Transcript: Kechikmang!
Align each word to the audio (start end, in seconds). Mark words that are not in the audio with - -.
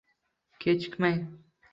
Kechikmang! 0.59 1.19